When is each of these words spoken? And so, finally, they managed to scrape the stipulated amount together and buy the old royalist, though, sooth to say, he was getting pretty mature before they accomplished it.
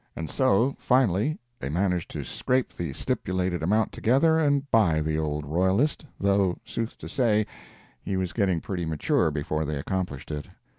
And 0.15 0.31
so, 0.31 0.75
finally, 0.79 1.37
they 1.59 1.69
managed 1.69 2.09
to 2.09 2.23
scrape 2.23 2.73
the 2.73 2.91
stipulated 2.91 3.61
amount 3.61 3.91
together 3.91 4.39
and 4.39 4.67
buy 4.71 4.99
the 4.99 5.19
old 5.19 5.45
royalist, 5.45 6.03
though, 6.19 6.57
sooth 6.65 6.97
to 6.97 7.07
say, 7.07 7.45
he 8.01 8.17
was 8.17 8.33
getting 8.33 8.61
pretty 8.61 8.83
mature 8.85 9.29
before 9.29 9.63
they 9.63 9.77
accomplished 9.77 10.31
it. 10.31 10.49